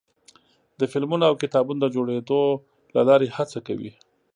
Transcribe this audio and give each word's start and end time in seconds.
د 0.79 0.81
فلمونو 0.91 1.23
او 1.29 1.35
کتابونو 1.43 1.79
د 1.81 1.85
جوړېدو 1.95 2.41
له 2.95 3.01
لارې 3.09 3.27
هڅه 3.37 3.59
کوي. 3.67 3.91